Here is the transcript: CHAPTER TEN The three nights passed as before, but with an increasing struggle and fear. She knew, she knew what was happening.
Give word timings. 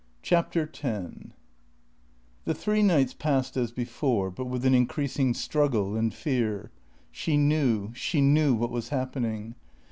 CHAPTER 0.23 0.65
TEN 0.65 1.31
The 2.45 2.55
three 2.55 2.81
nights 2.81 3.13
passed 3.13 3.55
as 3.55 3.71
before, 3.71 4.31
but 4.31 4.45
with 4.45 4.65
an 4.65 4.73
increasing 4.73 5.35
struggle 5.35 5.95
and 5.95 6.11
fear. 6.11 6.71
She 7.11 7.37
knew, 7.37 7.91
she 7.93 8.19
knew 8.19 8.55
what 8.55 8.71
was 8.71 8.89
happening. 8.89 9.53